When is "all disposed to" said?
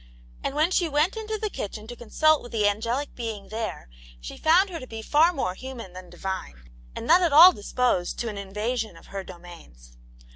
7.31-8.27